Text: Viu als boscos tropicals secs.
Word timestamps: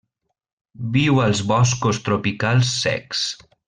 Viu 0.95 1.21
als 1.27 1.43
boscos 1.53 2.03
tropicals 2.09 2.77
secs. 2.83 3.27